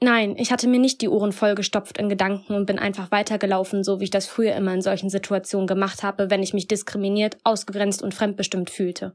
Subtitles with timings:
[0.00, 3.98] Nein, ich hatte mir nicht die Ohren vollgestopft in Gedanken und bin einfach weitergelaufen, so
[3.98, 8.02] wie ich das früher immer in solchen Situationen gemacht habe, wenn ich mich diskriminiert, ausgegrenzt
[8.02, 9.14] und fremdbestimmt fühlte.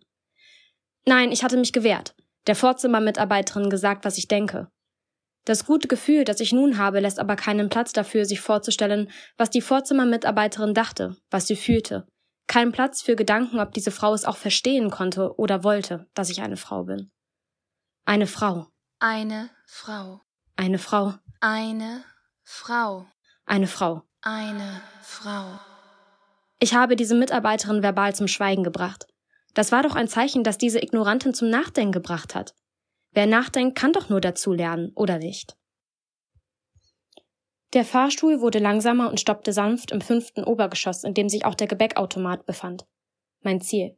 [1.05, 2.15] Nein, ich hatte mich gewehrt,
[2.47, 4.67] der Vorzimmermitarbeiterin gesagt, was ich denke.
[5.45, 9.49] Das gute Gefühl, das ich nun habe, lässt aber keinen Platz dafür, sich vorzustellen, was
[9.49, 12.07] die Vorzimmermitarbeiterin dachte, was sie fühlte.
[12.47, 16.41] Kein Platz für Gedanken, ob diese Frau es auch verstehen konnte oder wollte, dass ich
[16.41, 17.09] eine Frau bin.
[18.05, 18.67] Eine Frau.
[18.99, 20.21] Eine Frau.
[20.55, 21.13] Eine Frau.
[21.39, 22.03] Eine
[22.43, 23.07] Frau.
[23.45, 24.03] Eine Frau.
[24.21, 25.59] Eine Frau.
[26.59, 29.07] Ich habe diese Mitarbeiterin verbal zum Schweigen gebracht.
[29.55, 32.53] Das war doch ein Zeichen, das diese Ignorantin zum Nachdenken gebracht hat.
[33.11, 35.57] Wer nachdenkt, kann doch nur dazu lernen, oder nicht?
[37.73, 41.67] Der Fahrstuhl wurde langsamer und stoppte sanft im fünften Obergeschoss, in dem sich auch der
[41.67, 42.85] Gebäckautomat befand.
[43.41, 43.97] Mein Ziel.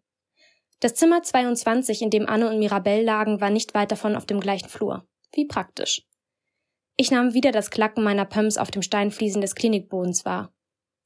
[0.80, 4.40] Das Zimmer 22, in dem Anne und Mirabelle lagen, war nicht weit davon auf dem
[4.40, 5.06] gleichen Flur.
[5.34, 6.06] Wie praktisch.
[6.98, 10.54] Ich nahm wieder das Klacken meiner Pumps auf dem Steinfliesen des Klinikbodens wahr.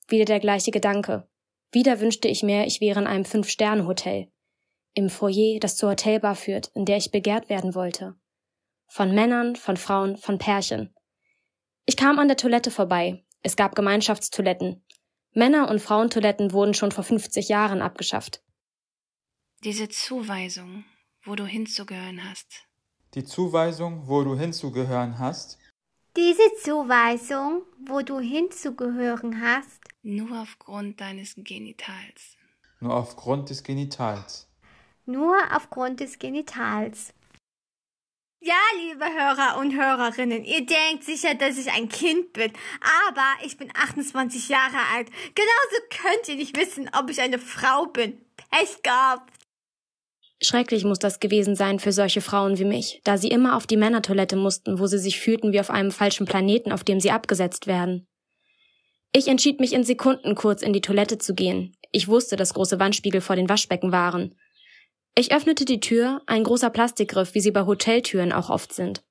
[0.07, 1.27] Wieder der gleiche Gedanke.
[1.71, 4.31] Wieder wünschte ich mir, ich wäre in einem Fünf-Sterne-Hotel.
[4.93, 8.15] Im Foyer, das zur Hotelbar führt, in der ich begehrt werden wollte.
[8.87, 10.93] Von Männern, von Frauen, von Pärchen.
[11.85, 13.23] Ich kam an der Toilette vorbei.
[13.41, 14.83] Es gab Gemeinschaftstoiletten.
[15.33, 18.43] Männer- und Frauentoiletten wurden schon vor 50 Jahren abgeschafft.
[19.63, 20.85] Diese Zuweisung,
[21.23, 22.65] wo du hinzugehören hast.
[23.13, 25.58] Die Zuweisung, wo du hinzugehören hast.
[26.19, 32.35] Diese Zuweisung, wo du hinzugehören hast, nur aufgrund deines Genitals.
[32.81, 34.45] Nur aufgrund des Genitals.
[35.05, 37.13] Nur aufgrund des Genitals.
[38.41, 43.55] Ja, liebe Hörer und Hörerinnen, ihr denkt sicher, dass ich ein Kind bin, aber ich
[43.55, 45.09] bin 28 Jahre alt.
[45.35, 48.19] Genauso könnt ihr nicht wissen, ob ich eine Frau bin.
[48.51, 49.38] Pech gehabt.
[50.41, 53.75] Schrecklich muss das gewesen sein für solche Frauen wie mich, da sie immer auf die
[53.75, 57.67] Männertoilette mussten, wo sie sich fühlten wie auf einem falschen Planeten, auf dem sie abgesetzt
[57.67, 58.07] werden.
[59.13, 61.75] Ich entschied mich in Sekunden kurz in die Toilette zu gehen.
[61.91, 64.35] Ich wusste, dass große Wandspiegel vor den Waschbecken waren.
[65.15, 69.03] Ich öffnete die Tür, ein großer Plastikgriff, wie sie bei Hoteltüren auch oft sind.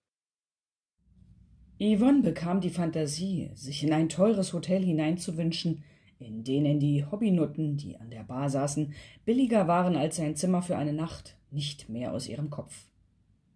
[1.80, 5.84] Yvonne bekam die Fantasie, sich in ein teures Hotel hineinzuwünschen,
[6.18, 10.76] in denen die Hobbynutten, die an der Bar saßen, billiger waren als ein Zimmer für
[10.76, 12.86] eine Nacht, nicht mehr aus ihrem Kopf.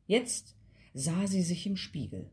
[0.07, 0.57] Jetzt
[0.95, 2.31] sah sie sich im Spiegel.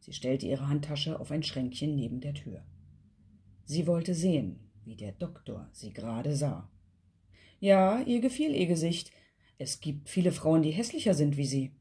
[0.00, 2.62] Sie stellte ihre Handtasche auf ein Schränkchen neben der Tür.
[3.64, 6.68] Sie wollte sehen, wie der Doktor sie gerade sah.
[7.60, 9.10] Ja, ihr gefiel ihr Gesicht.
[9.56, 11.72] Es gibt viele Frauen, die hässlicher sind wie sie.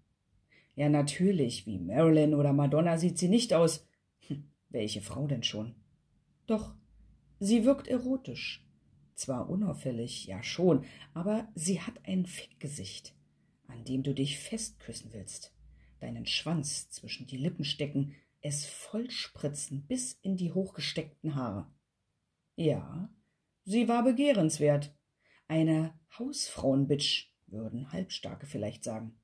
[0.76, 3.86] Ja, natürlich, wie Marilyn oder Madonna sieht sie nicht aus.
[4.28, 5.76] Hm, welche Frau denn schon?
[6.48, 6.74] Doch,
[7.46, 8.66] Sie wirkt erotisch.
[9.16, 13.14] Zwar unauffällig, ja schon, aber sie hat ein Fickgesicht,
[13.68, 15.54] an dem du dich festküssen willst,
[16.00, 21.70] deinen Schwanz zwischen die Lippen stecken, es vollspritzen bis in die hochgesteckten Haare.
[22.56, 23.14] Ja,
[23.66, 24.96] sie war begehrenswert.
[25.50, 29.20] Eine Hausfrauenbitsch, würden Halbstarke vielleicht sagen.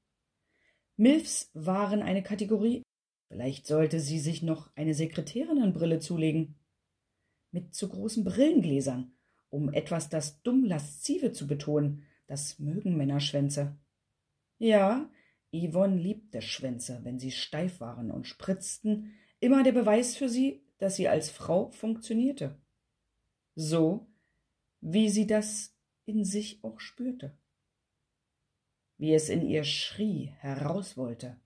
[0.98, 2.84] Milfs waren eine Kategorie.
[3.30, 6.59] Vielleicht sollte sie sich noch eine Sekretärinnenbrille zulegen
[7.52, 9.14] mit zu großen Brillengläsern,
[9.50, 13.78] um etwas das dumm laszive zu betonen, das mögen Männerschwänze.
[14.58, 15.10] Ja,
[15.52, 20.96] Yvonne liebte Schwänze, wenn sie steif waren und spritzten, immer der Beweis für sie, dass
[20.96, 22.62] sie als Frau funktionierte.
[23.56, 24.08] So,
[24.80, 27.38] wie sie das in sich auch spürte.
[28.98, 31.40] Wie es in ihr schrie, heraus wollte.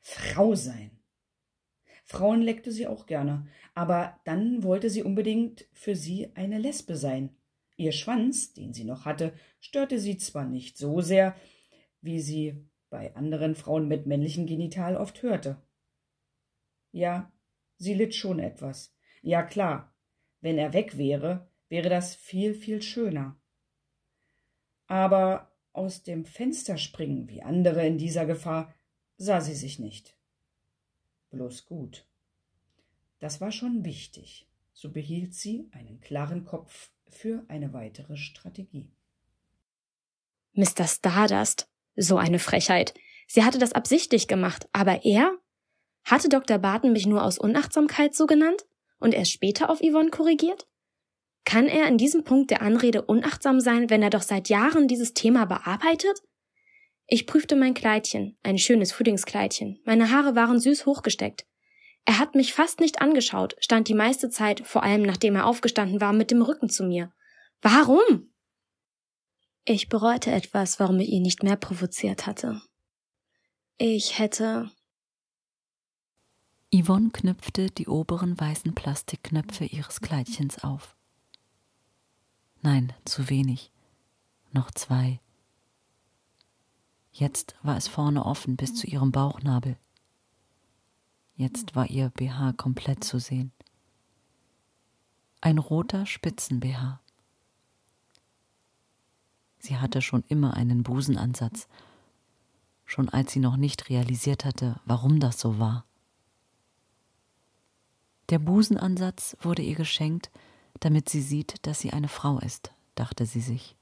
[0.00, 0.99] Frau sein.
[2.10, 7.36] Frauen leckte sie auch gerne, aber dann wollte sie unbedingt für sie eine Lesbe sein.
[7.76, 11.36] Ihr Schwanz, den sie noch hatte, störte sie zwar nicht so sehr,
[12.00, 15.62] wie sie bei anderen Frauen mit männlichem Genital oft hörte.
[16.90, 17.32] Ja,
[17.76, 18.92] sie litt schon etwas.
[19.22, 19.94] Ja klar,
[20.40, 23.40] wenn er weg wäre, wäre das viel, viel schöner.
[24.88, 28.74] Aber aus dem Fenster springen wie andere in dieser Gefahr
[29.16, 30.19] sah sie sich nicht
[31.30, 32.06] bloß gut.
[33.18, 34.46] Das war schon wichtig.
[34.72, 38.90] So behielt sie einen klaren Kopf für eine weitere Strategie.
[40.54, 40.86] Mr.
[40.86, 42.94] Stardust, so eine Frechheit.
[43.26, 45.36] Sie hatte das absichtlich gemacht, aber er?
[46.04, 46.58] Hatte Dr.
[46.58, 48.64] Barton mich nur aus Unachtsamkeit so genannt
[48.98, 50.66] und erst später auf Yvonne korrigiert?
[51.44, 55.14] Kann er in diesem Punkt der Anrede unachtsam sein, wenn er doch seit Jahren dieses
[55.14, 56.22] Thema bearbeitet?
[57.12, 59.80] Ich prüfte mein Kleidchen, ein schönes Frühlingskleidchen.
[59.84, 61.44] Meine Haare waren süß hochgesteckt.
[62.04, 66.00] Er hat mich fast nicht angeschaut, stand die meiste Zeit, vor allem nachdem er aufgestanden
[66.00, 67.12] war, mit dem Rücken zu mir.
[67.62, 68.32] Warum?
[69.64, 72.62] Ich bereute etwas, warum ich ihn nicht mehr provoziert hatte.
[73.76, 74.70] Ich hätte.
[76.72, 80.96] Yvonne knüpfte die oberen weißen Plastikknöpfe ihres Kleidchens auf.
[82.62, 83.72] Nein, zu wenig.
[84.52, 85.18] Noch zwei.
[87.12, 89.76] Jetzt war es vorne offen bis zu ihrem Bauchnabel.
[91.34, 93.52] Jetzt war ihr BH komplett zu sehen.
[95.40, 97.00] Ein roter Spitzen-BH.
[99.58, 101.66] Sie hatte schon immer einen Busenansatz,
[102.84, 105.84] schon als sie noch nicht realisiert hatte, warum das so war.
[108.30, 110.30] Der Busenansatz wurde ihr geschenkt,
[110.80, 113.76] damit sie sieht, dass sie eine Frau ist, dachte sie sich.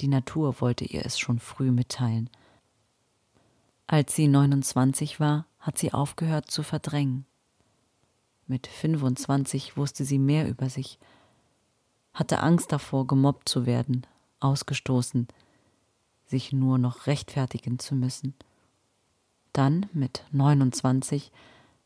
[0.00, 2.28] Die Natur wollte ihr es schon früh mitteilen.
[3.86, 7.24] Als sie 29 war, hat sie aufgehört zu verdrängen.
[8.46, 10.98] Mit 25 wusste sie mehr über sich,
[12.12, 14.06] hatte Angst davor, gemobbt zu werden,
[14.40, 15.28] ausgestoßen,
[16.26, 18.34] sich nur noch rechtfertigen zu müssen.
[19.52, 21.32] Dann, mit 29,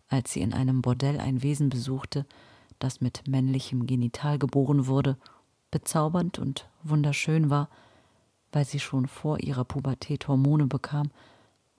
[0.08, 2.26] als sie in einem Bordell ein Wesen besuchte,
[2.78, 5.16] das mit männlichem Genital geboren wurde,
[5.70, 7.68] bezaubernd und wunderschön war,
[8.52, 11.10] weil sie schon vor ihrer Pubertät Hormone bekam,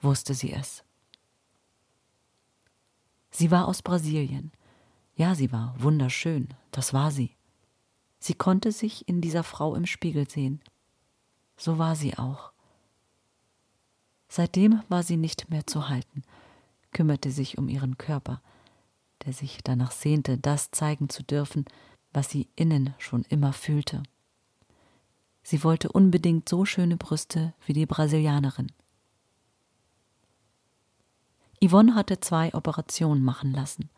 [0.01, 0.83] wusste sie es.
[3.29, 4.51] Sie war aus Brasilien.
[5.15, 7.35] Ja, sie war wunderschön, das war sie.
[8.19, 10.61] Sie konnte sich in dieser Frau im Spiegel sehen.
[11.57, 12.51] So war sie auch.
[14.27, 16.23] Seitdem war sie nicht mehr zu halten,
[16.91, 18.41] kümmerte sich um ihren Körper,
[19.25, 21.65] der sich danach sehnte, das zeigen zu dürfen,
[22.13, 24.03] was sie innen schon immer fühlte.
[25.43, 28.71] Sie wollte unbedingt so schöne Brüste wie die Brasilianerin.
[31.63, 33.89] Yvonne hatte zwei Operationen machen lassen.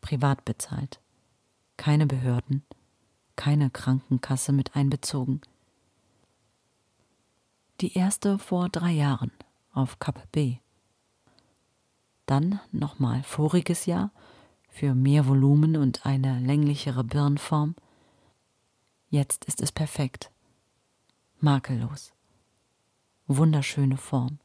[0.00, 1.00] Privat bezahlt.
[1.76, 2.62] Keine Behörden,
[3.36, 5.40] keine Krankenkasse mit einbezogen.
[7.80, 9.30] Die erste vor drei Jahren
[9.72, 10.56] auf Kap B.
[12.26, 14.10] Dann nochmal voriges Jahr
[14.68, 17.74] für mehr Volumen und eine länglichere Birnform.
[19.12, 20.30] Jetzt ist es perfekt.
[21.40, 22.12] Makellos.
[23.26, 24.38] Wunderschöne Form.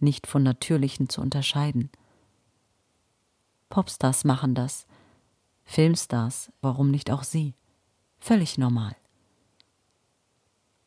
[0.00, 1.90] Nicht von natürlichen zu unterscheiden.
[3.68, 4.86] Popstars machen das.
[5.64, 7.52] Filmstars, warum nicht auch sie?
[8.18, 8.96] Völlig normal.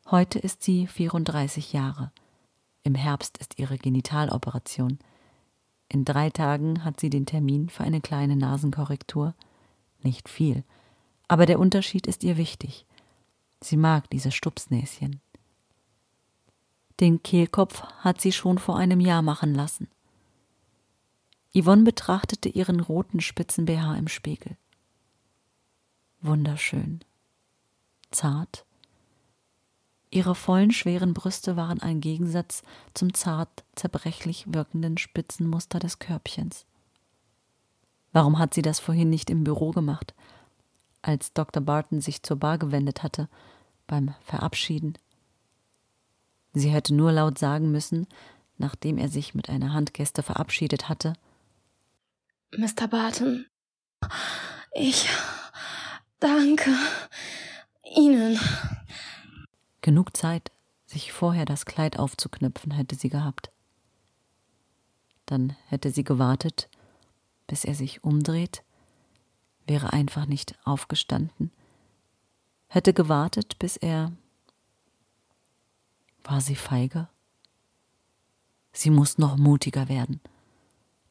[0.09, 2.11] Heute ist sie 34 Jahre.
[2.81, 4.97] Im Herbst ist ihre Genitaloperation.
[5.89, 9.35] In drei Tagen hat sie den Termin für eine kleine Nasenkorrektur.
[10.01, 10.63] Nicht viel,
[11.29, 12.85] aber der Unterschied ist ihr wichtig.
[13.61, 15.21] Sie mag diese Stupsnäschen.
[16.99, 19.87] Den Kehlkopf hat sie schon vor einem Jahr machen lassen.
[21.55, 24.57] Yvonne betrachtete ihren roten Spitzen-BH im Spiegel.
[26.21, 26.99] Wunderschön.
[28.11, 28.65] Zart,
[30.11, 32.63] Ihre vollen, schweren Brüste waren ein Gegensatz
[32.95, 36.65] zum zart, zerbrechlich wirkenden Spitzenmuster des Körbchens.
[38.11, 40.15] Warum hat sie das vorhin nicht im Büro gemacht,
[41.01, 41.61] als Dr.
[41.61, 43.29] Barton sich zur Bar gewendet hatte,
[43.87, 44.97] beim Verabschieden?
[46.53, 48.07] Sie hätte nur laut sagen müssen,
[48.57, 51.13] nachdem er sich mit einer Handgeste verabschiedet hatte.
[52.55, 52.87] Mr.
[52.89, 53.45] Barton,
[54.73, 55.07] ich
[56.19, 56.71] danke
[57.95, 58.39] Ihnen.
[59.81, 60.51] Genug Zeit,
[60.85, 63.51] sich vorher das Kleid aufzuknüpfen, hätte sie gehabt.
[65.25, 66.69] Dann hätte sie gewartet,
[67.47, 68.63] bis er sich umdreht,
[69.69, 71.51] wäre einfach nicht aufgestanden,
[72.67, 74.11] hätte gewartet, bis er.
[76.23, 77.07] War sie feige?
[78.71, 80.19] Sie muss noch mutiger werden.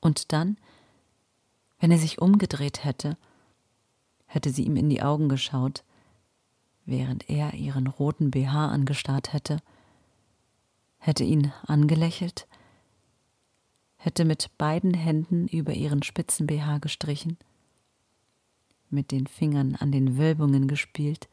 [0.00, 0.58] Und dann,
[1.78, 3.16] wenn er sich umgedreht hätte,
[4.26, 5.84] hätte sie ihm in die Augen geschaut,
[6.84, 9.60] während er ihren roten BH angestarrt hätte,
[10.98, 12.46] hätte ihn angelächelt,
[13.96, 17.38] hätte mit beiden Händen über ihren spitzen BH gestrichen,
[18.90, 21.28] mit den Fingern an den Wölbungen gespielt,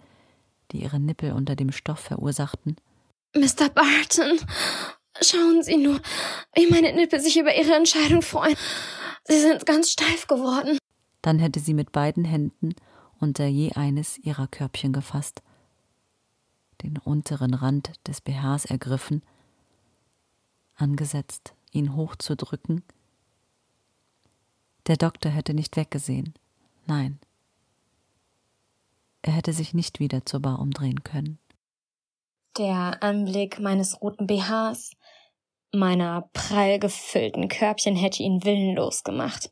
[0.71, 2.75] die ihre Nippel unter dem Stoff verursachten.
[3.35, 3.69] Mr.
[3.69, 4.39] Barton,
[5.21, 5.99] schauen Sie nur,
[6.55, 8.55] wie meine Nippel sich über Ihre Entscheidung freuen.
[9.25, 10.77] Sie sind ganz steif geworden.
[11.21, 12.75] Dann hätte sie mit beiden Händen
[13.19, 15.41] unter je eines ihrer Körbchen gefasst,
[16.83, 19.23] den unteren Rand des BHs ergriffen,
[20.75, 22.83] angesetzt, ihn hochzudrücken.
[24.87, 26.35] Der Doktor hätte nicht weggesehen.
[26.85, 27.19] Nein.
[29.25, 31.39] Er hätte sich nicht wieder zur Bar umdrehen können.
[32.59, 34.91] Der Anblick meines roten BHs,
[35.71, 39.51] meiner prall gefüllten Körbchen hätte ihn willenlos gemacht.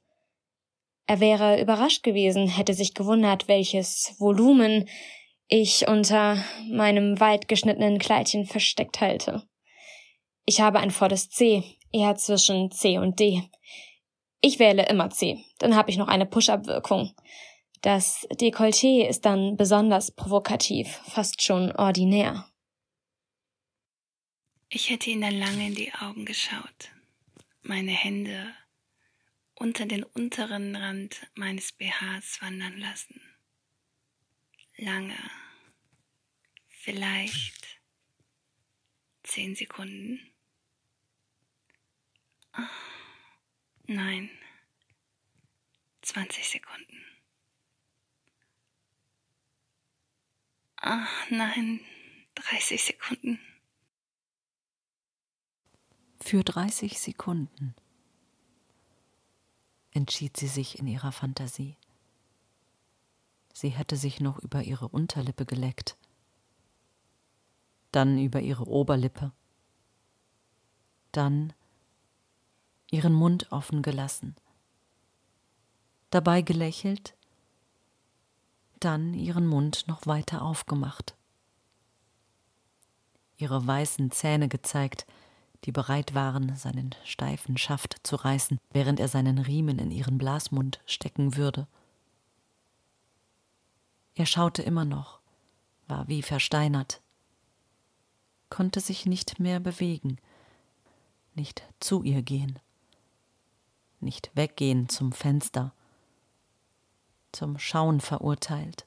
[1.07, 4.87] Er wäre überrascht gewesen, hätte sich gewundert, welches Volumen
[5.47, 6.37] ich unter
[6.69, 9.41] meinem weit geschnittenen Kleidchen versteckt halte.
[10.45, 13.41] Ich habe ein volles C, eher zwischen C und D.
[14.39, 17.15] Ich wähle immer C, dann habe ich noch eine Push-Up-Wirkung.
[17.83, 22.49] Das Dekolleté ist dann besonders provokativ, fast schon ordinär.
[24.69, 26.91] Ich hätte ihn dann lange in die Augen geschaut,
[27.61, 28.55] meine Hände
[29.55, 33.19] unter den unteren Rand meines BHs wandern lassen.
[34.77, 35.19] Lange,
[36.69, 37.81] vielleicht
[39.23, 40.21] zehn Sekunden.
[42.57, 42.61] Oh,
[43.87, 44.29] nein,
[46.01, 46.92] 20 Sekunden.
[50.85, 51.79] Ach nein,
[52.35, 53.39] 30 Sekunden.
[56.19, 57.73] Für 30 Sekunden
[59.91, 61.77] entschied sie sich in ihrer Fantasie.
[63.53, 65.95] Sie hätte sich noch über ihre Unterlippe geleckt,
[67.93, 69.31] dann über ihre Oberlippe,
[71.13, 71.53] dann
[72.91, 74.35] ihren Mund offen gelassen,
[76.09, 77.15] dabei gelächelt,
[78.83, 81.15] dann ihren Mund noch weiter aufgemacht,
[83.37, 85.05] ihre weißen Zähne gezeigt,
[85.65, 90.81] die bereit waren, seinen steifen Schaft zu reißen, während er seinen Riemen in ihren Blasmund
[90.85, 91.67] stecken würde.
[94.15, 95.19] Er schaute immer noch,
[95.87, 97.01] war wie versteinert,
[98.49, 100.17] konnte sich nicht mehr bewegen,
[101.33, 102.59] nicht zu ihr gehen,
[103.99, 105.73] nicht weggehen zum Fenster,
[107.33, 108.85] zum Schauen verurteilt.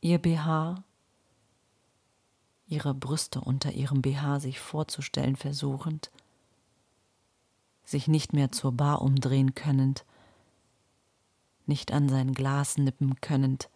[0.00, 0.84] Ihr BH
[2.70, 6.10] ihre Brüste unter ihrem BH sich vorzustellen versuchend,
[7.84, 10.04] sich nicht mehr zur Bar umdrehen könnend,
[11.66, 13.68] nicht an sein Glas nippen könnend.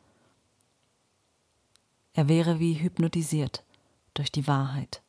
[2.12, 3.64] Er wäre wie hypnotisiert
[4.14, 5.02] durch die Wahrheit,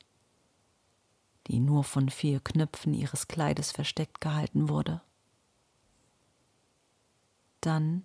[1.48, 5.02] die nur von vier Knöpfen ihres Kleides versteckt gehalten wurde.
[7.62, 8.04] Dann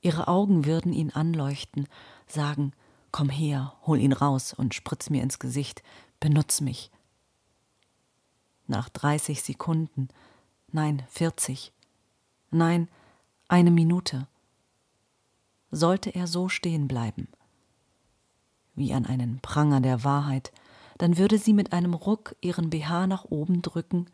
[0.00, 1.88] ihre Augen würden ihn anleuchten,
[2.26, 2.72] sagen,
[3.16, 5.82] Komm her, hol ihn raus und spritz mir ins Gesicht,
[6.20, 6.90] benutz mich.
[8.66, 10.08] Nach 30 Sekunden,
[10.70, 11.72] nein, 40,
[12.50, 12.88] nein,
[13.48, 14.26] eine Minute,
[15.70, 17.28] sollte er so stehen bleiben,
[18.74, 20.52] wie an einen Pranger der Wahrheit,
[20.98, 24.10] dann würde sie mit einem Ruck ihren BH nach oben drücken,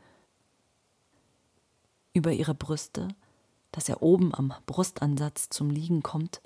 [2.12, 3.09] über ihre Brüste,
[3.73, 6.41] dass er oben am Brustansatz zum Liegen kommt,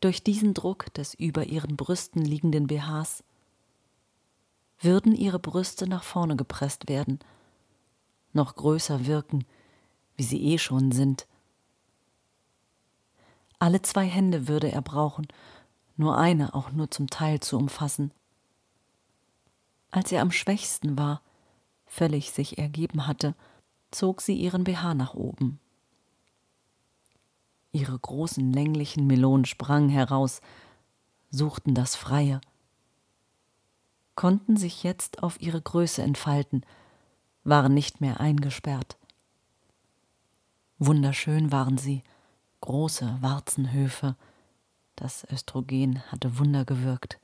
[0.00, 3.24] durch diesen Druck des über ihren Brüsten liegenden BHs
[4.78, 7.18] würden ihre Brüste nach vorne gepresst werden,
[8.32, 9.46] noch größer wirken,
[10.16, 11.26] wie sie eh schon sind.
[13.58, 15.26] Alle zwei Hände würde er brauchen,
[15.96, 18.12] nur eine auch nur zum Teil zu umfassen.
[19.90, 21.22] Als er am schwächsten war,
[21.86, 23.34] völlig sich ergeben hatte,
[23.90, 25.60] zog sie ihren BH nach oben.
[27.72, 30.40] Ihre großen länglichen Melonen sprangen heraus,
[31.30, 32.40] suchten das Freie,
[34.14, 36.64] konnten sich jetzt auf ihre Größe entfalten,
[37.44, 38.96] waren nicht mehr eingesperrt.
[40.78, 42.02] Wunderschön waren sie,
[42.60, 44.16] große Warzenhöfe,
[44.96, 47.18] das Östrogen hatte Wunder gewirkt.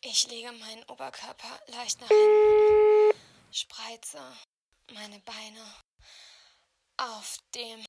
[0.00, 3.18] Ich lege meinen Oberkörper leicht nach hinten,
[3.54, 4.20] spreize
[4.92, 5.64] meine Beine
[6.96, 7.86] auf dem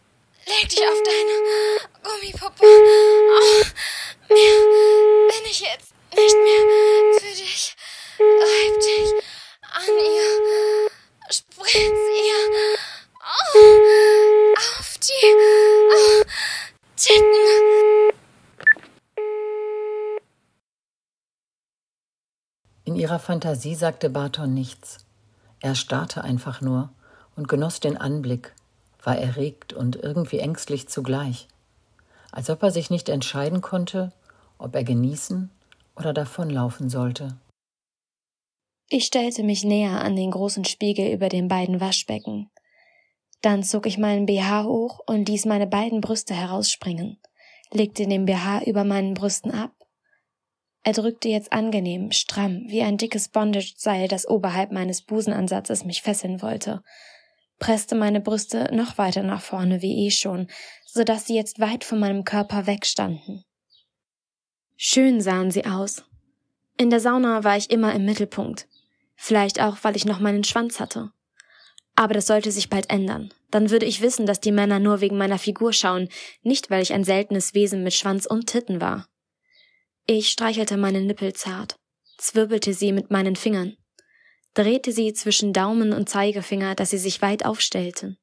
[0.46, 2.64] leg dich auf deine Gummipuppe.
[2.64, 3.64] Oh,
[4.28, 4.60] mehr
[5.30, 7.76] bin ich jetzt nicht mehr für dich.
[8.18, 9.12] Reib dich
[9.70, 10.90] an ihr,
[11.30, 12.71] spritz ihr
[17.02, 18.12] Titten.
[22.84, 24.98] In ihrer Fantasie sagte Barton nichts.
[25.58, 26.90] Er starrte einfach nur
[27.34, 28.54] und genoss den Anblick,
[29.02, 31.48] war erregt und irgendwie ängstlich zugleich,
[32.30, 34.12] als ob er sich nicht entscheiden konnte,
[34.58, 35.50] ob er genießen
[35.96, 37.36] oder davonlaufen sollte.
[38.88, 42.51] Ich stellte mich näher an den großen Spiegel über den beiden Waschbecken.
[43.42, 47.18] Dann zog ich meinen BH hoch und ließ meine beiden Brüste herausspringen,
[47.70, 49.72] legte den BH über meinen Brüsten ab
[50.84, 56.42] er drückte jetzt angenehm, stramm, wie ein dickes Bondage-Seil, das oberhalb meines Busenansatzes mich fesseln
[56.42, 56.82] wollte,
[57.60, 60.48] presste meine Brüste noch weiter nach vorne wie eh schon,
[60.84, 63.44] so dass sie jetzt weit von meinem Körper wegstanden.
[64.76, 66.04] Schön sahen sie aus.
[66.76, 68.66] In der Sauna war ich immer im Mittelpunkt.
[69.14, 71.12] Vielleicht auch, weil ich noch meinen Schwanz hatte.
[71.94, 73.32] Aber das sollte sich bald ändern.
[73.50, 76.08] Dann würde ich wissen, dass die Männer nur wegen meiner Figur schauen,
[76.42, 79.08] nicht weil ich ein seltenes Wesen mit Schwanz und Titten war.
[80.06, 81.76] Ich streichelte meine Nippel zart,
[82.18, 83.76] zwirbelte sie mit meinen Fingern,
[84.54, 88.18] drehte sie zwischen Daumen und Zeigefinger, dass sie sich weit aufstellten.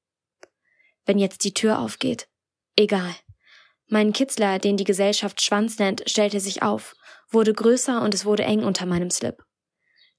[1.06, 2.28] Wenn jetzt die Tür aufgeht,
[2.76, 3.16] egal.
[3.88, 6.96] Mein Kitzler, den die Gesellschaft Schwanz nennt, stellte sich auf,
[7.30, 9.44] wurde größer und es wurde eng unter meinem Slip.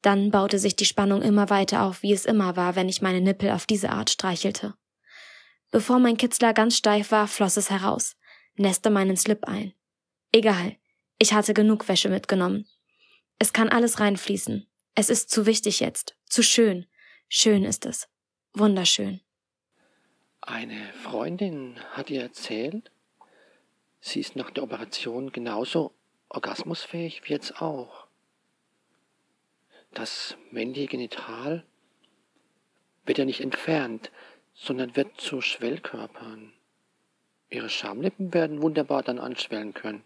[0.02, 3.21] Dann baute sich die Spannung immer weiter auf, wie es immer war, wenn ich meine
[3.21, 4.75] Nippel auf diese Art streichelte.
[5.71, 8.16] Bevor mein Kitzler ganz steif war, floss es heraus,
[8.54, 9.75] nässte meinen Slip ein.
[10.33, 10.76] Egal,
[11.19, 12.66] ich hatte genug Wäsche mitgenommen.
[13.38, 14.66] Es kann alles reinfließen.
[14.95, 16.16] Es ist zu wichtig jetzt.
[16.26, 16.87] Zu schön.
[17.28, 18.09] Schön ist es.
[18.54, 19.21] Wunderschön.
[20.40, 22.90] Eine Freundin hat ihr erzählt,
[24.00, 25.95] sie ist nach der Operation genauso
[26.28, 28.09] orgasmusfähig wie jetzt auch.
[29.92, 31.64] Das männliche Genital
[33.04, 34.11] wird ja nicht entfernt,
[34.54, 36.52] sondern wird zu Schwellkörpern.
[37.49, 40.04] Ihre Schamlippen werden wunderbar dann anschwellen können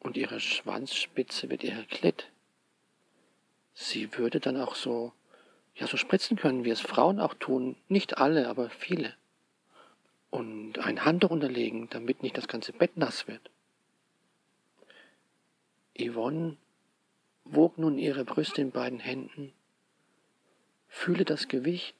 [0.00, 2.30] und ihre Schwanzspitze wird ihre Klit.
[3.74, 5.12] Sie würde dann auch so,
[5.76, 7.76] ja, so spritzen können, wie es Frauen auch tun.
[7.88, 9.14] Nicht alle, aber viele.
[10.30, 13.50] Und ein Handtuch unterlegen, damit nicht das ganze Bett nass wird.
[15.98, 16.56] Yvonne
[17.54, 19.52] wog nun ihre Brüste in beiden Händen,
[20.88, 21.94] fühlte das Gewicht,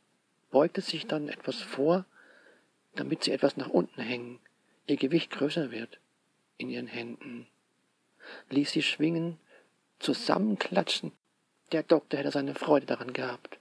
[0.51, 2.05] beugte sich dann etwas vor,
[2.95, 4.41] damit sie etwas nach unten hängen,
[4.87, 6.01] ihr Gewicht größer wird
[6.57, 7.47] in ihren Händen
[8.51, 9.39] ließ sie schwingen,
[9.99, 11.13] zusammenklatschen.
[11.73, 13.59] Der Doktor hätte seine Freude daran gehabt.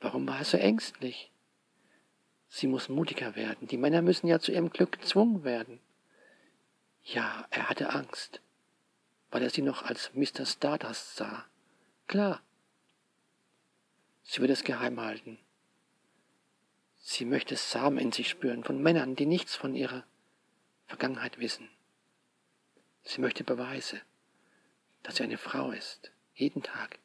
[0.00, 1.30] Warum war er so ängstlich?
[2.48, 3.66] Sie muss mutiger werden.
[3.68, 5.80] Die Männer müssen ja zu ihrem Glück gezwungen werden.
[7.02, 8.40] Ja, er hatte Angst,
[9.34, 10.46] weil er sie noch als Mr.
[10.46, 11.44] Stardust sah.
[12.06, 12.40] Klar.
[14.22, 15.40] Sie wird es geheim halten.
[17.00, 20.04] Sie möchte Samen in sich spüren von Männern, die nichts von ihrer
[20.86, 21.68] Vergangenheit wissen.
[23.02, 24.00] Sie möchte Beweise,
[25.02, 27.00] dass sie eine Frau ist, jeden Tag.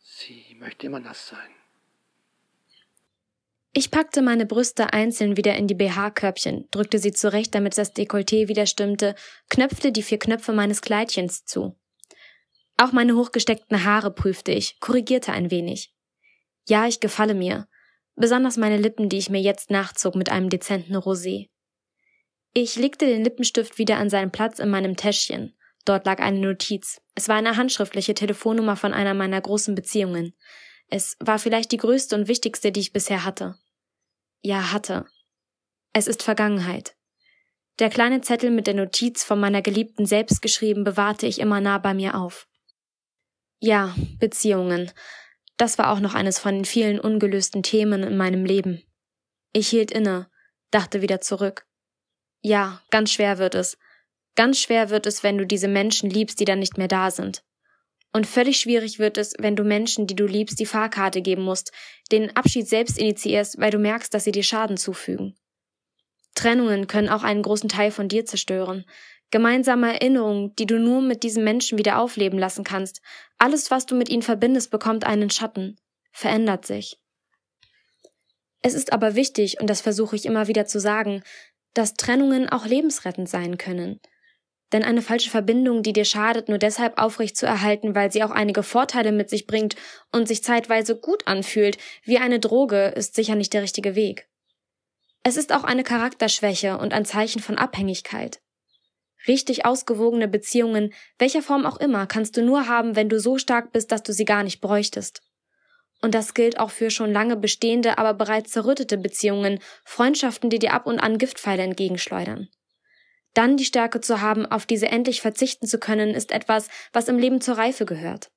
[0.00, 1.54] Sie möchte immer nass sein.
[3.76, 8.46] Ich packte meine Brüste einzeln wieder in die BH-Körbchen, drückte sie zurecht, damit das Dekolleté
[8.46, 9.16] wieder stimmte,
[9.50, 11.76] knöpfte die vier Knöpfe meines Kleidchens zu.
[12.76, 15.92] Auch meine hochgesteckten Haare prüfte ich, korrigierte ein wenig.
[16.68, 17.66] Ja, ich gefalle mir,
[18.14, 21.48] besonders meine Lippen, die ich mir jetzt nachzog mit einem dezenten Rosé.
[22.52, 25.56] Ich legte den Lippenstift wieder an seinen Platz in meinem Täschchen.
[25.84, 27.00] Dort lag eine Notiz.
[27.16, 30.36] Es war eine handschriftliche Telefonnummer von einer meiner großen Beziehungen.
[30.88, 33.56] Es war vielleicht die größte und wichtigste, die ich bisher hatte.
[34.46, 35.06] Ja, hatte.
[35.94, 36.94] Es ist Vergangenheit.
[37.78, 41.78] Der kleine Zettel mit der Notiz von meiner Geliebten selbst geschrieben bewahrte ich immer nah
[41.78, 42.46] bei mir auf.
[43.58, 44.92] Ja, Beziehungen.
[45.56, 48.82] Das war auch noch eines von den vielen ungelösten Themen in meinem Leben.
[49.54, 50.28] Ich hielt inne,
[50.70, 51.66] dachte wieder zurück.
[52.42, 53.78] Ja, ganz schwer wird es.
[54.34, 57.42] Ganz schwer wird es, wenn du diese Menschen liebst, die dann nicht mehr da sind.
[58.14, 61.72] Und völlig schwierig wird es, wenn du Menschen, die du liebst, die Fahrkarte geben musst,
[62.12, 65.34] den Abschied selbst initiierst, weil du merkst, dass sie dir Schaden zufügen.
[66.36, 68.84] Trennungen können auch einen großen Teil von dir zerstören.
[69.32, 73.00] Gemeinsame Erinnerungen, die du nur mit diesen Menschen wieder aufleben lassen kannst.
[73.36, 75.76] Alles, was du mit ihnen verbindest, bekommt einen Schatten,
[76.12, 77.00] verändert sich.
[78.62, 81.24] Es ist aber wichtig, und das versuche ich immer wieder zu sagen,
[81.74, 84.00] dass Trennungen auch lebensrettend sein können.
[84.72, 88.30] Denn eine falsche Verbindung, die dir schadet, nur deshalb aufrecht zu erhalten, weil sie auch
[88.30, 89.76] einige Vorteile mit sich bringt
[90.10, 94.28] und sich zeitweise gut anfühlt, wie eine Droge, ist sicher nicht der richtige Weg.
[95.22, 98.40] Es ist auch eine Charakterschwäche und ein Zeichen von Abhängigkeit.
[99.26, 103.72] Richtig ausgewogene Beziehungen, welcher Form auch immer, kannst du nur haben, wenn du so stark
[103.72, 105.22] bist, dass du sie gar nicht bräuchtest.
[106.02, 110.74] Und das gilt auch für schon lange bestehende, aber bereits zerrüttete Beziehungen, Freundschaften, die dir
[110.74, 112.48] ab und an Giftpfeile entgegenschleudern.
[113.34, 117.18] Dann die Stärke zu haben, auf diese endlich verzichten zu können, ist etwas, was im
[117.18, 118.30] Leben zur Reife gehört.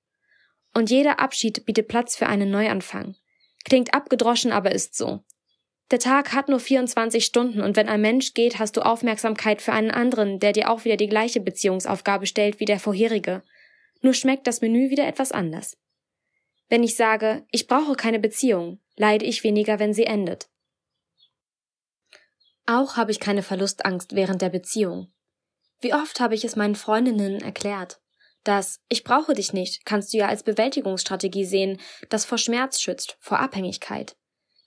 [0.74, 3.16] Und jeder Abschied bietet Platz für einen Neuanfang.
[3.64, 5.24] Klingt abgedroschen, aber ist so.
[5.92, 9.72] Der Tag hat nur 24 Stunden und wenn ein Mensch geht, hast du Aufmerksamkeit für
[9.72, 13.44] einen anderen, der dir auch wieder die gleiche Beziehungsaufgabe stellt wie der vorherige.
[14.02, 15.78] Nur schmeckt das Menü wieder etwas anders.
[16.68, 20.50] Wenn ich sage, ich brauche keine Beziehung, leide ich weniger, wenn sie endet.
[22.68, 25.12] Auch habe ich keine Verlustangst während der Beziehung.
[25.80, 28.02] Wie oft habe ich es meinen Freundinnen erklärt?
[28.44, 33.18] Das Ich brauche dich nicht kannst du ja als Bewältigungsstrategie sehen, das vor Schmerz schützt,
[33.20, 34.16] vor Abhängigkeit.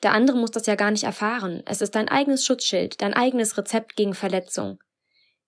[0.03, 1.63] Der andere muss das ja gar nicht erfahren.
[1.67, 4.79] Es ist dein eigenes Schutzschild, dein eigenes Rezept gegen Verletzung.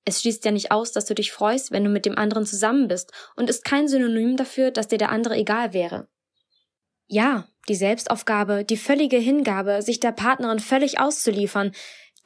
[0.04, 2.86] Es schließt ja nicht aus, dass du dich freust, wenn du mit dem anderen zusammen
[2.86, 6.08] bist und ist kein Synonym dafür, dass dir der andere egal wäre.
[7.06, 11.72] Ja, die Selbstaufgabe, die völlige Hingabe, sich der Partnerin völlig auszuliefern,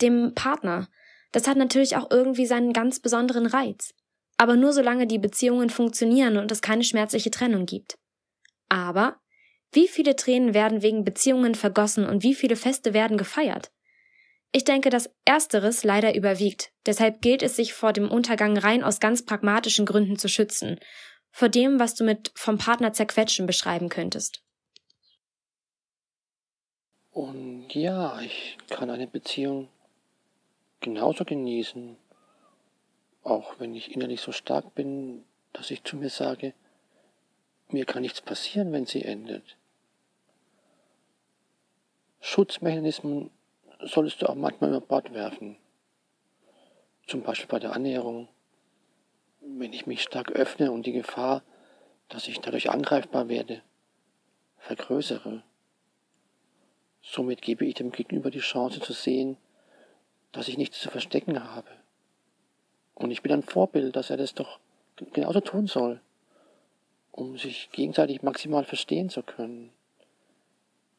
[0.01, 0.89] dem Partner.
[1.33, 3.95] Das hat natürlich auch irgendwie seinen ganz besonderen Reiz.
[4.39, 7.99] Aber nur solange die Beziehungen funktionieren und es keine schmerzliche Trennung gibt.
[8.69, 9.21] Aber
[9.73, 13.71] wie viele Tränen werden wegen Beziehungen vergossen und wie viele Feste werden gefeiert?
[14.53, 16.73] Ich denke, dass Ersteres leider überwiegt.
[16.87, 20.79] Deshalb gilt es, sich vor dem Untergang rein aus ganz pragmatischen Gründen zu schützen.
[21.31, 24.43] Vor dem, was du mit vom Partner zerquetschen beschreiben könntest.
[27.11, 29.69] Und ja, ich kann eine Beziehung
[30.87, 31.97] genauso genießen,
[33.25, 36.55] auch wenn ich innerlich so stark bin, dass ich zu mir sage,
[37.69, 39.57] mir kann nichts passieren, wenn sie endet.
[42.21, 43.31] Schutzmechanismen
[43.81, 45.57] solltest du auch manchmal über Bord werfen.
[47.09, 48.29] Zum Beispiel bei der Annäherung.
[49.41, 51.43] Wenn ich mich stark öffne und die Gefahr,
[52.09, 53.61] dass ich dadurch angreifbar werde,
[54.59, 55.43] vergrößere.
[57.03, 59.37] Somit gebe ich dem Gegenüber die Chance zu sehen,
[60.33, 61.69] dass ich nichts zu verstecken habe.
[62.95, 64.59] Und ich bin ein Vorbild, dass er das doch
[65.13, 66.01] genauso tun soll,
[67.13, 69.71] um sich gegenseitig maximal verstehen zu können.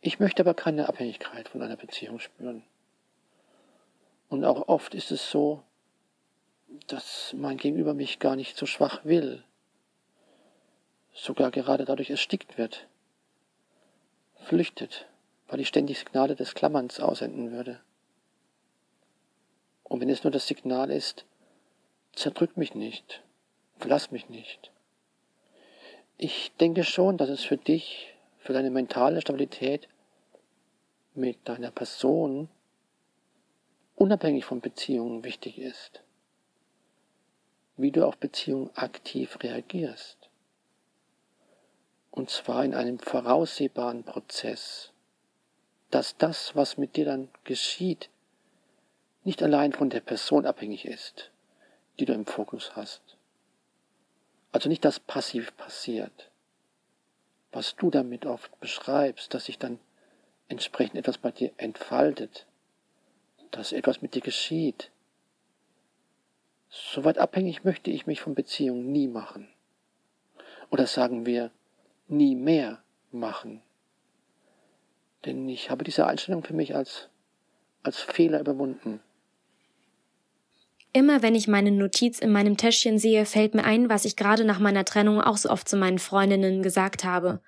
[0.02, 2.64] Ich möchte aber keine Abhängigkeit von einer Beziehung spüren.
[4.30, 5.64] Und auch oft ist es so,
[6.88, 9.44] dass mein Gegenüber mich gar nicht so schwach will,
[11.14, 12.88] sogar gerade dadurch erstickt wird,
[14.46, 15.08] flüchtet,
[15.48, 17.80] weil ich ständig Signale des Klammerns aussenden würde.
[19.88, 21.26] Und wenn es nur das Signal ist,
[22.14, 23.24] zerdrück mich nicht,
[23.78, 24.72] verlass mich nicht.
[26.18, 29.88] Ich denke schon, dass es für dich, für deine mentale Stabilität
[31.14, 32.50] mit deiner Person
[33.96, 36.02] unabhängig von Beziehungen wichtig ist.
[37.78, 40.18] Wie du auf Beziehungen aktiv reagierst.
[42.12, 44.92] Und zwar in einem voraussehbaren Prozess
[45.92, 48.10] dass das, was mit dir dann geschieht,
[49.28, 51.32] nicht allein von der Person abhängig ist,
[52.00, 53.02] die du im Fokus hast.
[54.54, 56.32] Also nicht das passiv passiert,
[57.52, 59.80] was du damit oft beschreibst, dass sich dann
[60.48, 62.46] entsprechend etwas bei dir entfaltet,
[63.52, 64.92] dass etwas mit dir geschieht.
[66.70, 69.50] Soweit abhängig möchte ich mich von Beziehungen nie machen.
[70.70, 71.52] Oder sagen wir,
[72.08, 73.62] nie mehr machen.
[75.26, 77.10] Denn ich habe diese Einstellung für mich als,
[77.84, 79.02] als Fehler überwunden.
[80.98, 84.44] Immer wenn ich meine Notiz in meinem Täschchen sehe, fällt mir ein, was ich gerade
[84.44, 87.44] nach meiner Trennung auch so oft zu meinen Freundinnen gesagt habe.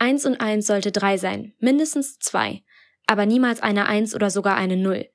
[0.00, 2.64] Eins und eins sollte drei sein, mindestens zwei,
[3.06, 5.08] aber niemals eine Eins oder sogar eine Null.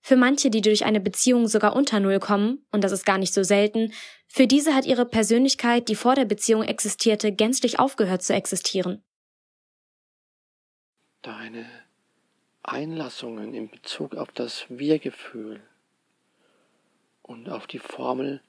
[0.00, 3.32] Für manche, die durch eine Beziehung sogar unter Null kommen, und das ist gar nicht
[3.32, 3.92] so selten,
[4.26, 9.04] für diese hat ihre Persönlichkeit, die vor der Beziehung existierte, gänzlich aufgehört zu existieren
[11.26, 11.66] deine
[12.62, 15.60] Einlassungen in Bezug auf das Wir-Gefühl
[17.26, 18.40] und auf die Formel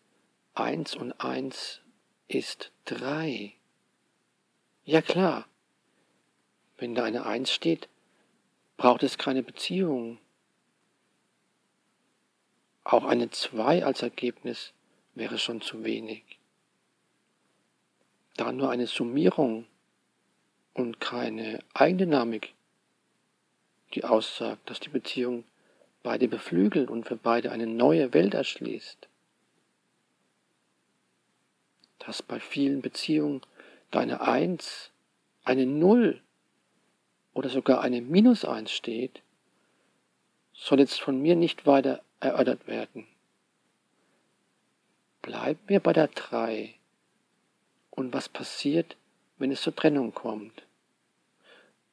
[0.53, 1.81] 1 und 1
[2.27, 3.53] ist 3.
[4.85, 5.47] Ja klar,
[6.77, 7.89] wenn da eine 1 steht,
[8.77, 10.19] braucht es keine Beziehung.
[12.83, 14.73] Auch eine 2 als Ergebnis
[15.15, 16.39] wäre schon zu wenig.
[18.35, 19.65] Da nur eine Summierung
[20.73, 22.53] und keine Eigendynamik
[23.93, 25.43] die aussagt, dass die Beziehung
[26.07, 29.09] beide beflügelt und für beide eine neue Welt erschließt.
[31.99, 33.41] Dass bei vielen Beziehungen
[33.91, 34.91] da eine Eins,
[35.43, 36.21] eine Null
[37.33, 39.21] oder sogar eine Minus Eins steht,
[40.53, 43.05] soll jetzt von mir nicht weiter erörtert werden.
[45.21, 46.75] Bleiben wir bei der Drei
[47.91, 48.95] und was passiert,
[49.39, 50.63] wenn es zur Trennung kommt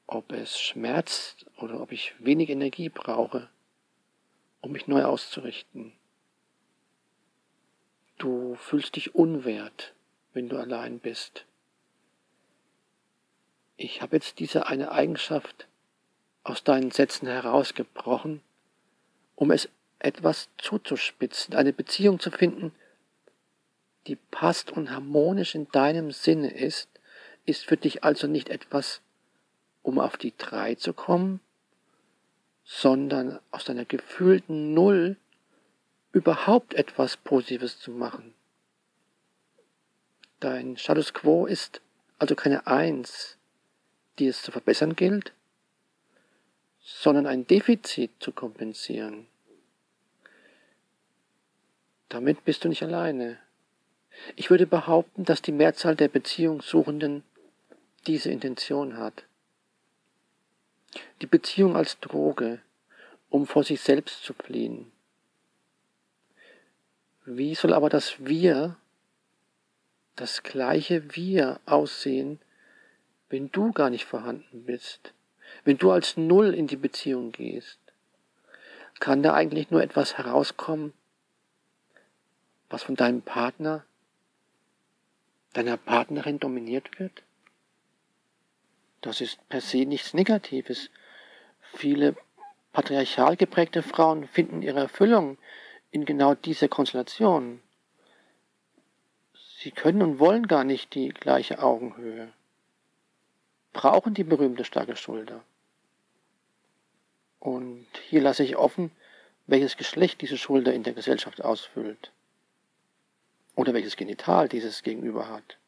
[0.07, 3.49] ob es schmerzt oder ob ich wenig Energie brauche,
[4.65, 5.93] um mich neu auszurichten.
[8.17, 9.93] Du fühlst dich unwert,
[10.33, 11.45] wenn du allein bist.
[13.77, 15.67] Ich habe jetzt diese eine Eigenschaft
[16.45, 18.41] aus deinen Sätzen herausgebrochen,
[19.35, 22.73] um es etwas zuzuspitzen, eine Beziehung zu finden,
[24.07, 26.89] die passt und harmonisch in deinem Sinne ist,
[27.45, 29.03] ist für dich also nicht etwas
[29.83, 31.41] um auf die drei zu kommen,
[32.65, 35.17] sondern aus deiner gefühlten Null
[36.13, 38.35] überhaupt etwas Positives zu machen.
[40.41, 41.81] Dein Status quo ist
[42.19, 43.37] also keine Eins,
[44.19, 45.33] die es zu verbessern gilt,
[46.81, 49.27] sondern ein Defizit zu kompensieren.
[52.09, 53.39] Damit bist du nicht alleine.
[54.37, 57.25] Ich würde behaupten, dass die Mehrzahl der Beziehungssuchenden
[58.07, 59.25] diese Intention hat.
[61.21, 62.61] Die Beziehung als Droge,
[63.31, 64.93] um vor sich selbst zu fliehen.
[67.27, 68.77] Wie soll aber das Wir,
[70.15, 72.39] das gleiche Wir aussehen,
[73.29, 75.13] wenn du gar nicht vorhanden bist,
[75.65, 77.81] wenn du als Null in die Beziehung gehst?
[79.01, 80.93] Kann da eigentlich nur etwas herauskommen,
[82.71, 83.85] was von deinem Partner,
[85.55, 87.24] deiner Partnerin dominiert wird?
[89.05, 90.89] Das ist per se nichts Negatives.
[91.75, 92.17] Viele
[92.73, 95.37] patriarchal geprägte Frauen finden ihre Erfüllung
[95.91, 97.61] in genau dieser Konstellation.
[99.59, 102.33] Sie können und wollen gar nicht die gleiche Augenhöhe,
[103.75, 105.45] brauchen die berühmte starke Schulter.
[107.41, 108.91] Und hier lasse ich offen,
[109.47, 112.11] welches Geschlecht diese Schulter in der Gesellschaft ausfüllt
[113.55, 115.59] oder welches Genital dieses gegenüber hat.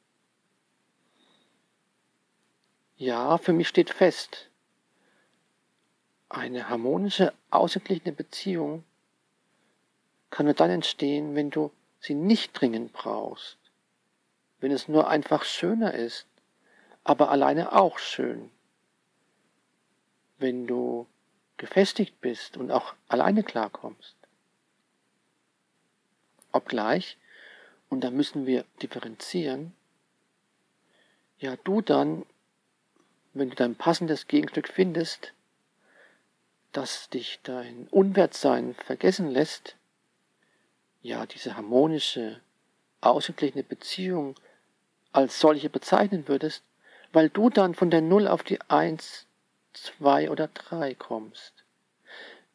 [2.96, 4.48] Ja, für mich steht fest,
[6.30, 8.84] eine harmonische, ausgeglichene Beziehung
[10.30, 13.58] kann nur dann entstehen, wenn du sie nicht dringend brauchst,
[14.60, 16.26] wenn es nur einfach schöner ist,
[17.04, 18.50] aber alleine auch schön,
[20.38, 21.06] wenn du
[21.58, 24.16] gefestigt bist und auch alleine klarkommst.
[26.52, 27.18] Obgleich,
[27.88, 29.74] und da müssen wir differenzieren,
[31.38, 32.24] ja du dann,
[33.38, 35.32] wenn du dein passendes Gegenstück findest,
[36.72, 39.76] das dich dein Unwertsein vergessen lässt,
[41.02, 42.40] ja, diese harmonische,
[43.00, 44.34] ausgeglichene Beziehung
[45.12, 46.62] als solche bezeichnen würdest,
[47.12, 49.26] weil du dann von der Null auf die Eins,
[49.72, 51.52] zwei oder drei kommst.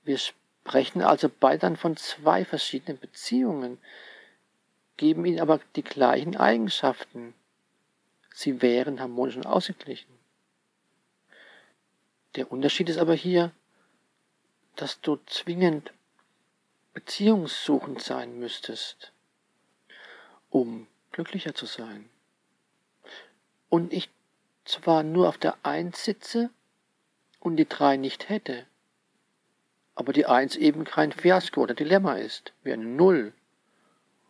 [0.03, 3.77] Wir sprechen also beide dann von zwei verschiedenen Beziehungen,
[4.97, 7.33] geben ihnen aber die gleichen Eigenschaften.
[8.33, 10.20] Sie wären harmonisch und ausgeglichen.
[12.35, 13.51] Der Unterschied ist aber hier,
[14.75, 15.91] dass du zwingend
[16.93, 19.11] beziehungssuchend sein müsstest,
[20.49, 22.09] um glücklicher zu sein.
[23.69, 24.09] Und ich
[24.65, 26.49] zwar nur auf der Eins sitze
[27.39, 28.65] und die drei nicht hätte,
[29.95, 33.33] aber die Eins eben kein Fiasko oder Dilemma ist, wie eine Null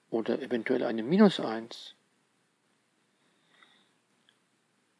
[0.10, 1.96] oder eventuell eine Minus Eins.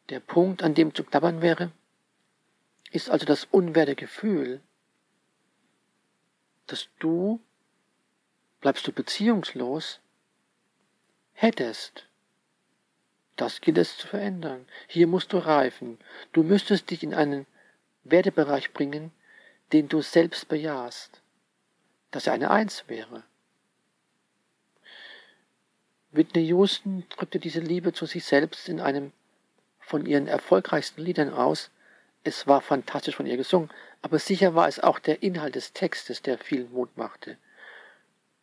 [0.08, 1.72] Der Punkt, an dem zu knabbern wäre,
[2.92, 4.60] ist also das unwerte Gefühl,
[6.66, 7.40] dass du
[8.62, 10.00] bleibst du beziehungslos,
[11.34, 12.06] hättest.
[13.36, 14.66] Das gilt es zu verändern.
[14.86, 15.98] Hier musst du reifen.
[16.32, 17.46] Du müsstest dich in einen
[18.04, 19.10] Wertebereich bringen,
[19.72, 21.20] den du selbst bejahst,
[22.10, 23.24] dass er eine Eins wäre.
[26.12, 29.12] Whitney Houston drückte diese Liebe zu sich selbst in einem
[29.80, 31.70] von ihren erfolgreichsten Liedern aus.
[32.24, 36.22] Es war fantastisch von ihr gesungen, aber sicher war es auch der Inhalt des Textes,
[36.22, 37.36] der viel Mut machte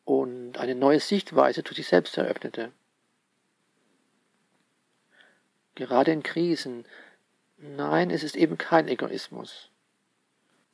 [0.10, 2.72] und eine neue Sichtweise zu sich selbst eröffnete.
[5.76, 6.86] Gerade in Krisen.
[7.58, 9.70] Nein, es ist eben kein Egoismus.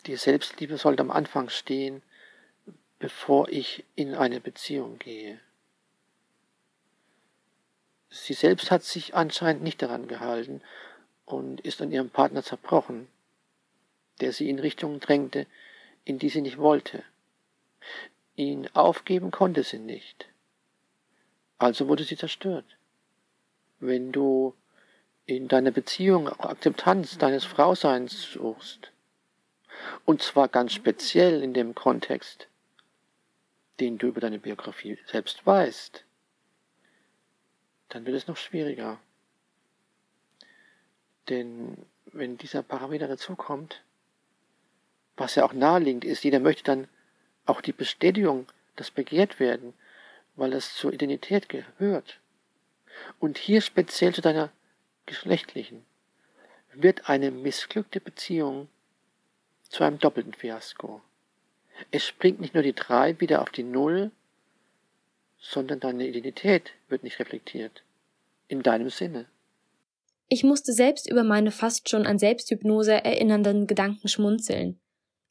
[0.06, 2.02] Die Selbstliebe sollte am Anfang stehen,
[2.98, 5.40] bevor ich in eine Beziehung gehe.
[8.10, 10.62] Sie selbst hat sich anscheinend nicht daran gehalten
[11.26, 13.08] und ist an ihrem Partner zerbrochen,
[14.22, 15.48] der sie in Richtungen drängte,
[16.04, 17.04] in die sie nicht wollte.
[18.36, 20.28] Ihn aufgeben konnte sie nicht.
[21.58, 22.66] Also wurde sie zerstört.
[23.80, 24.54] Wenn du
[25.26, 28.92] in deiner Beziehung auch Akzeptanz deines Frauseins suchst,
[30.06, 32.48] und zwar ganz speziell in dem Kontext,
[33.80, 36.04] den du über deine Biografie selbst weißt,
[37.90, 39.00] dann wird es noch schwieriger.
[41.30, 43.84] Denn wenn dieser Parameter dazukommt,
[45.18, 46.88] was ja auch naheliegend ist, jeder möchte dann
[47.46, 49.74] auch die Bestätigung, das Begehrtwerden,
[50.36, 52.20] weil es zur Identität gehört.
[53.20, 54.52] Und hier speziell zu deiner
[55.06, 55.86] geschlechtlichen,
[56.74, 58.68] wird eine missglückte Beziehung
[59.70, 61.02] zu einem doppelten Fiasko.
[61.92, 64.12] Es springt nicht nur die drei wieder auf die Null,
[65.40, 67.84] sondern deine Identität wird nicht reflektiert.
[68.48, 69.26] In deinem Sinne.
[70.28, 74.82] Ich musste selbst über meine fast schon an Selbsthypnose erinnernden Gedanken schmunzeln.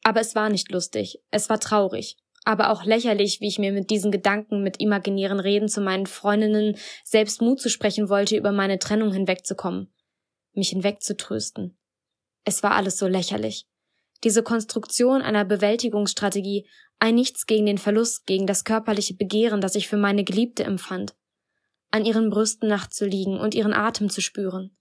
[0.04, 3.90] Aber es war nicht lustig, es war traurig, aber auch lächerlich, wie ich mir mit
[3.90, 8.78] diesen Gedanken, mit imaginären Reden zu meinen Freundinnen selbst Mut zu sprechen wollte, über meine
[8.78, 9.92] Trennung hinwegzukommen,
[10.52, 11.76] mich hinwegzutrösten.
[12.44, 13.66] Es war alles so lächerlich.
[14.22, 19.88] Diese Konstruktion einer Bewältigungsstrategie, ein Nichts gegen den Verlust, gegen das körperliche Begehren, das ich
[19.88, 21.16] für meine Geliebte empfand,
[21.90, 24.76] an ihren Brüsten nachzuliegen und ihren Atem zu spüren,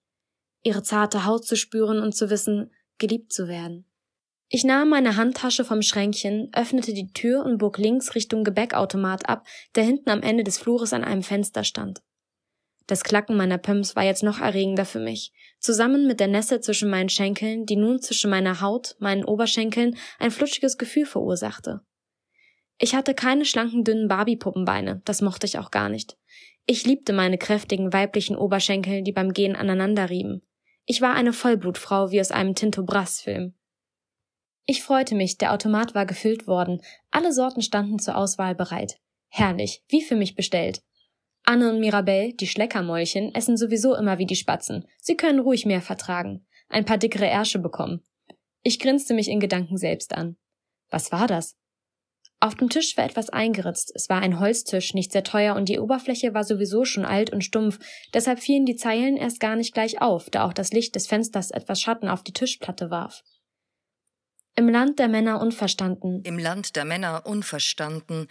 [0.63, 3.85] ihre zarte Haut zu spüren und zu wissen, geliebt zu werden.
[4.49, 9.47] Ich nahm meine Handtasche vom Schränkchen, öffnete die Tür und bog links Richtung Gebäckautomat ab,
[9.75, 12.01] der hinten am Ende des Flures an einem Fenster stand.
[12.85, 16.89] Das Klacken meiner Pumps war jetzt noch erregender für mich, zusammen mit der Nässe zwischen
[16.89, 21.81] meinen Schenkeln, die nun zwischen meiner Haut, meinen Oberschenkeln ein flutschiges Gefühl verursachte.
[22.77, 26.17] Ich hatte keine schlanken, dünnen Barbie-Puppenbeine, das mochte ich auch gar nicht.
[26.65, 30.41] Ich liebte meine kräftigen weiblichen Oberschenkel, die beim Gehen aneinanderrieben.
[30.85, 33.53] Ich war eine Vollblutfrau wie aus einem Tinto Brass-Film.
[34.65, 38.99] Ich freute mich, der Automat war gefüllt worden, alle Sorten standen zur Auswahl bereit.
[39.27, 40.81] Herrlich, wie für mich bestellt.
[41.43, 44.87] Anne und Mirabelle, die Schleckermäulchen, essen sowieso immer wie die Spatzen.
[44.99, 46.45] Sie können ruhig mehr vertragen.
[46.69, 48.01] Ein paar dickere Ärsche bekommen.
[48.61, 50.37] Ich grinste mich in Gedanken selbst an.
[50.89, 51.57] Was war das?
[52.43, 53.93] Auf dem Tisch war etwas eingeritzt.
[53.95, 57.41] Es war ein Holztisch, nicht sehr teuer und die Oberfläche war sowieso schon alt und
[57.41, 57.79] stumpf.
[58.13, 61.51] Deshalb fielen die Zeilen erst gar nicht gleich auf, da auch das Licht des Fensters
[61.51, 63.23] etwas Schatten auf die Tischplatte warf.
[64.57, 66.21] Im Land der Männer unverstanden.
[66.25, 68.27] Im Land der Männer unverstanden.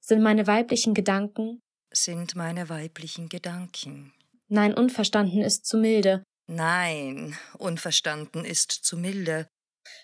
[0.00, 1.60] Sind meine weiblichen Gedanken.
[1.90, 4.12] Sind meine weiblichen Gedanken.
[4.48, 6.22] Nein, unverstanden ist zu milde.
[6.46, 9.48] Nein, unverstanden ist zu milde.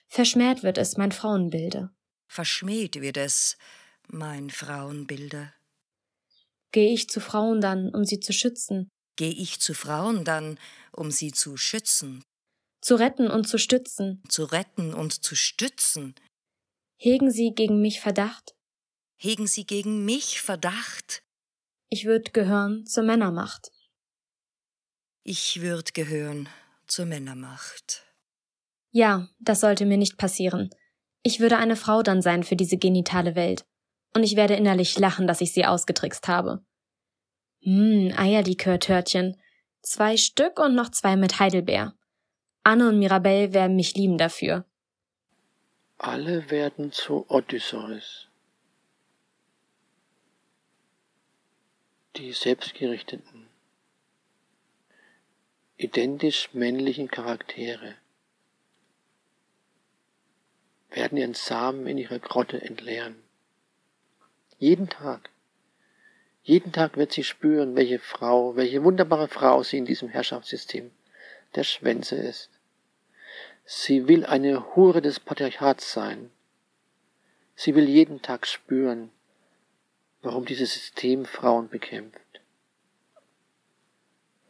[0.08, 1.90] Verschmäht wird es, mein Frauenbilde.
[2.32, 3.58] Verschmäht wird es,
[4.08, 5.52] mein Frauenbilde.
[6.72, 8.88] Gehe ich zu Frauen dann, um sie zu schützen?
[9.16, 10.58] Gehe ich zu Frauen dann,
[10.92, 12.24] um sie zu schützen?
[12.80, 14.22] zu retten und zu stützen.
[14.30, 16.14] Zu retten und zu stützen.
[16.96, 18.54] Hegen Sie gegen mich Verdacht?
[19.18, 21.22] Hegen Sie gegen mich Verdacht?
[21.90, 23.70] Ich würd gehören zur Männermacht.
[25.22, 26.48] Ich würd gehören
[26.86, 28.06] zur Männermacht.
[28.90, 30.70] Ja, das sollte mir nicht passieren.
[31.22, 33.64] Ich würde eine Frau dann sein für diese genitale Welt.
[34.14, 36.64] Und ich werde innerlich lachen, dass ich sie ausgetrickst habe.
[37.62, 39.40] Hm, Eierlikör-Törtchen.
[39.82, 41.94] Zwei Stück und noch zwei mit Heidelbeer.
[42.64, 44.64] Anne und Mirabelle werden mich lieben dafür.
[45.98, 48.28] Alle werden zu Odysseus.
[52.16, 53.46] Die selbstgerichteten,
[55.76, 57.94] identisch männlichen Charaktere
[60.94, 63.16] werden ihren Samen in ihrer Grotte entleeren.
[64.58, 65.30] Jeden Tag.
[66.42, 70.90] Jeden Tag wird sie spüren, welche Frau, welche wunderbare Frau sie in diesem Herrschaftssystem
[71.54, 72.50] der Schwänze ist.
[73.64, 76.30] Sie will eine Hure des Patriarchats sein.
[77.54, 79.10] Sie will jeden Tag spüren,
[80.20, 82.20] warum dieses System Frauen bekämpft.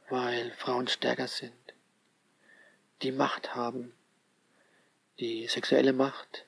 [0.08, 1.52] Weil Frauen stärker sind,
[3.02, 3.92] die Macht haben,
[5.22, 6.46] die sexuelle Macht.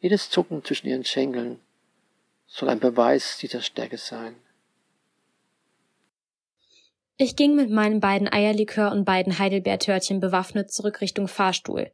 [0.00, 1.58] Jedes Zucken zwischen ihren Schenkeln
[2.46, 4.36] soll ein Beweis dieser Stärke sein.
[7.16, 11.90] Ich ging mit meinen beiden Eierlikör und beiden Heidelbeertörtchen bewaffnet zurück Richtung Fahrstuhl.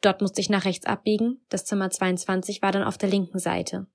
[0.00, 3.88] Dort musste ich nach rechts abbiegen, das Zimmer 22 war dann auf der linken Seite.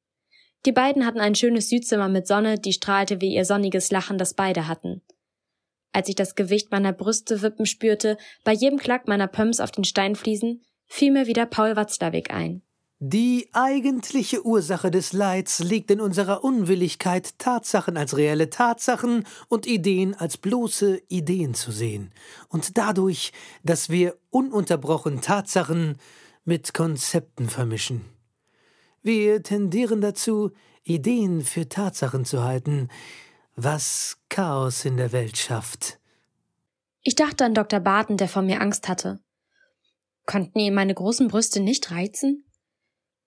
[0.66, 4.34] Die beiden hatten ein schönes Südzimmer mit Sonne, die strahlte wie ihr sonniges Lachen, das
[4.34, 5.02] beide hatten.
[5.94, 9.86] Als ich das Gewicht meiner Brüste wippen spürte, bei jedem Klack meiner Pumps auf den
[9.86, 12.62] Steinfliesen, fiel mir wieder Paul Watzlawick ein.
[13.00, 20.14] Die eigentliche Ursache des Leids liegt in unserer Unwilligkeit, Tatsachen als reelle Tatsachen und Ideen
[20.14, 22.12] als bloße Ideen zu sehen,
[22.48, 25.98] und dadurch, dass wir ununterbrochen Tatsachen
[26.46, 28.06] mit Konzepten vermischen.
[29.02, 30.52] Wir tendieren dazu,
[30.84, 32.90] Ideen für Tatsachen zu halten,
[33.56, 36.00] was Chaos in der Welt schafft.
[37.02, 37.80] Ich dachte an Dr.
[37.80, 39.20] Barton, der vor mir Angst hatte.
[40.26, 42.46] Konnten ihn meine großen Brüste nicht reizen?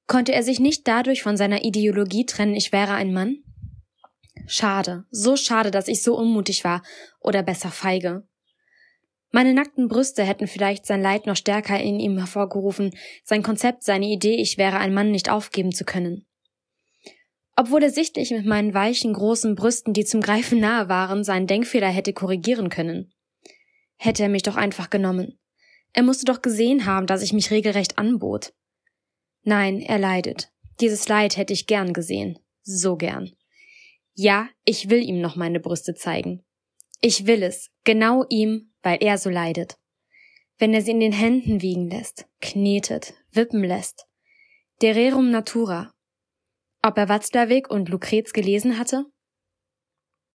[0.06, 3.38] Konnte er sich nicht dadurch von seiner Ideologie trennen, ich wäre ein Mann?
[4.46, 6.82] Schade, so schade, dass ich so unmutig war,
[7.20, 8.26] oder besser feige.
[9.32, 14.06] Meine nackten Brüste hätten vielleicht sein Leid noch stärker in ihm hervorgerufen, sein Konzept, seine
[14.06, 16.26] Idee, ich wäre ein Mann nicht aufgeben zu können.
[17.56, 21.88] Obwohl er sichtlich mit meinen weichen, großen Brüsten, die zum Greifen nahe waren, seinen Denkfehler
[21.88, 23.12] hätte korrigieren können.
[23.96, 25.38] Hätte er mich doch einfach genommen.
[25.96, 28.52] Er musste doch gesehen haben, dass ich mich regelrecht anbot.
[29.44, 30.52] Nein, er leidet.
[30.78, 32.38] Dieses Leid hätte ich gern gesehen.
[32.62, 33.32] So gern.
[34.12, 36.44] Ja, ich will ihm noch meine Brüste zeigen.
[37.00, 39.78] Ich will es, genau ihm, weil er so leidet.
[40.58, 44.06] Wenn er sie in den Händen wiegen lässt, knetet, wippen lässt.
[44.82, 45.94] Der Rerum Natura.
[46.82, 49.06] Ob er Watzlawick und Lucrez gelesen hatte?